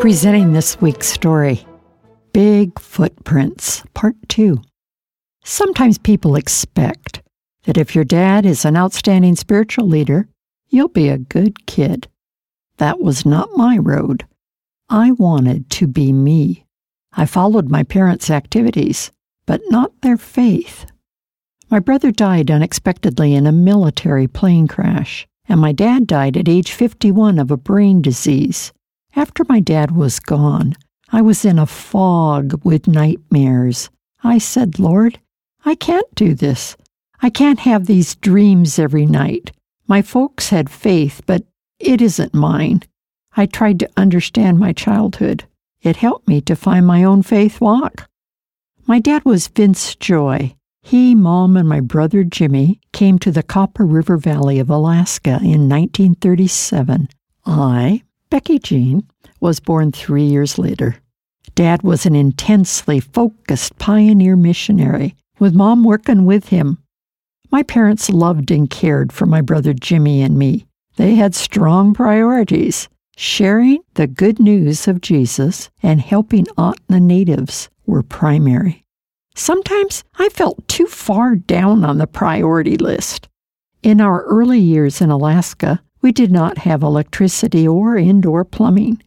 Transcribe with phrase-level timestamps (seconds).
[0.00, 1.66] Presenting this week's story
[2.32, 4.62] Big Footprints, Part 2.
[5.44, 7.20] Sometimes people expect
[7.64, 10.26] that if your dad is an outstanding spiritual leader,
[10.70, 12.08] you'll be a good kid.
[12.78, 14.24] That was not my road.
[14.88, 16.64] I wanted to be me.
[17.12, 19.12] I followed my parents' activities,
[19.44, 20.86] but not their faith.
[21.70, 26.72] My brother died unexpectedly in a military plane crash, and my dad died at age
[26.72, 28.72] 51 of a brain disease.
[29.16, 30.74] After my dad was gone,
[31.12, 33.90] I was in a fog with nightmares.
[34.22, 35.18] I said, Lord,
[35.64, 36.76] I can't do this.
[37.20, 39.52] I can't have these dreams every night.
[39.86, 41.44] My folks had faith, but
[41.78, 42.82] it isn't mine.
[43.36, 45.44] I tried to understand my childhood.
[45.82, 48.08] It helped me to find my own faith walk.
[48.86, 53.84] My dad was Vince Joy, he, Mom, and my brother Jimmy came to the Copper
[53.84, 57.08] River Valley of Alaska in 1937.
[57.44, 59.06] I, Becky Jean,
[59.40, 60.96] was born three years later.
[61.56, 66.78] Dad was an intensely focused pioneer missionary, with Mom working with him.
[67.50, 70.66] My parents loved and cared for my brother Jimmy and me.
[70.96, 78.02] They had strong priorities sharing the good news of Jesus and helping Ahtna natives were
[78.02, 78.84] primary.
[79.34, 83.28] Sometimes I felt too far down on the priority list.
[83.82, 89.02] In our early years in Alaska, we did not have electricity or indoor plumbing.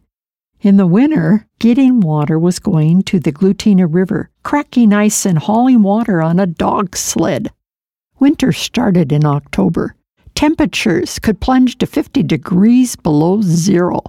[0.60, 5.82] In the winter, getting water was going to the Klutina River, cracking ice and hauling
[5.82, 7.50] water on a dog sled.
[8.18, 9.94] Winter started in October.
[10.34, 14.00] Temperatures could plunge to 50 degrees below zero.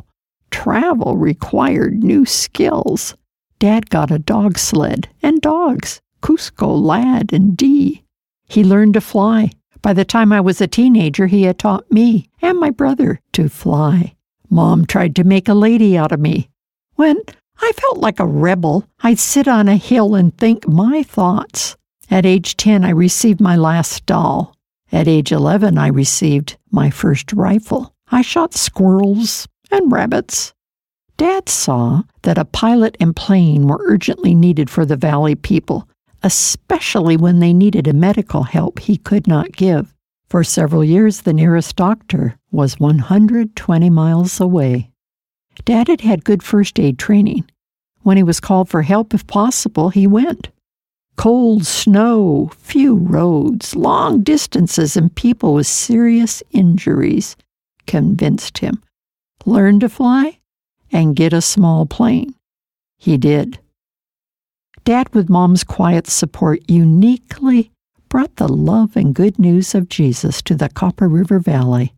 [0.49, 3.16] Travel required new skills.
[3.59, 5.99] Dad got a dog sled and dogs.
[6.22, 8.03] Cusco, Lad, and Dee.
[8.47, 9.52] He learned to fly.
[9.86, 13.50] By the time I was a teenager, he had taught me and my brother to
[13.50, 14.16] fly.
[14.50, 16.50] Mom tried to make a lady out of me.
[16.95, 17.17] When
[17.61, 21.77] I felt like a rebel, I'd sit on a hill and think my thoughts.
[22.09, 24.55] At age 10, I received my last doll.
[24.92, 27.93] At age 11, I received my first rifle.
[28.08, 30.55] I shot squirrels and rabbits.
[31.17, 35.88] Dad saw that a pilot and plane were urgently needed for the valley people,
[36.25, 39.93] especially when they needed a medical help he could not give.
[40.27, 44.89] For several years, the nearest doctor was 120 miles away.
[45.65, 47.45] Dad had had good first aid training.
[48.02, 50.49] When he was called for help, if possible, he went.
[51.15, 57.35] Cold snow, few roads, long distances, and people with serious injuries
[57.85, 58.81] convinced him.
[59.45, 60.39] Learn to fly
[60.91, 62.33] and get a small plane.
[62.97, 63.59] He did.
[64.83, 67.71] Dad, with Mom's quiet support, uniquely
[68.09, 71.93] brought the love and good news of Jesus to the Copper River Valley.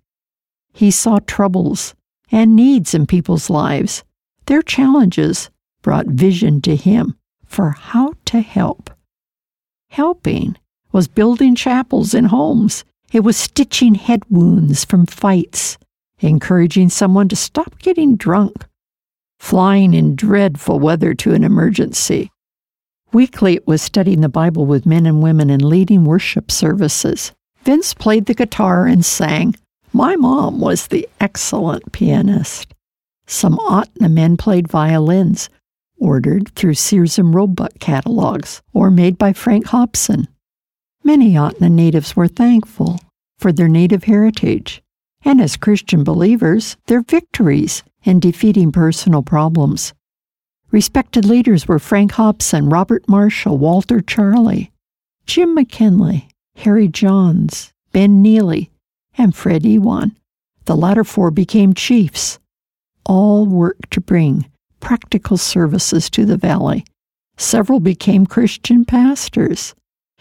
[0.73, 1.95] He saw troubles
[2.31, 4.03] and needs in people's lives.
[4.45, 5.49] Their challenges
[5.81, 8.89] brought vision to him for how to help.
[9.89, 10.57] Helping
[10.91, 12.83] was building chapels in homes.
[13.11, 15.77] It was stitching head wounds from fights,
[16.19, 18.65] encouraging someone to stop getting drunk,
[19.39, 22.31] flying in dreadful weather to an emergency,
[23.13, 27.31] Weekly, it was studying the Bible with men and women and leading worship services.
[27.63, 29.55] Vince played the guitar and sang.
[29.93, 32.73] My mom was the excellent pianist.
[33.25, 35.49] Some Ahtna men played violins,
[35.97, 40.27] ordered through Sears and Roebuck catalogs, or made by Frank Hobson.
[41.03, 42.99] Many Ahtna natives were thankful
[43.37, 44.81] for their native heritage,
[45.23, 49.93] and as Christian believers, their victories in defeating personal problems.
[50.77, 54.71] Respected leaders were Frank Hobson, Robert Marshall, Walter Charley,
[55.25, 58.69] Jim McKinley, Harry Johns, Ben Neely,
[59.17, 60.15] and Fred Ewan.
[60.65, 62.37] The latter four became chiefs.
[63.07, 66.85] All worked to bring practical services to the valley.
[67.37, 69.73] Several became Christian pastors.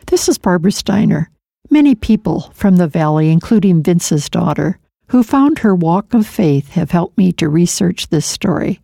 [0.07, 1.31] This is Barbara Steiner.
[1.69, 4.79] Many people from the valley, including Vince's daughter,
[5.09, 8.81] who found her walk of faith, have helped me to research this story.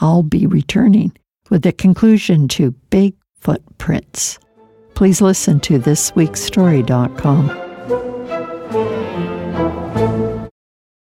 [0.00, 1.12] I'll be returning
[1.50, 4.38] with the conclusion to Big Footprints.
[4.94, 7.65] Please listen to thisweekstory.com.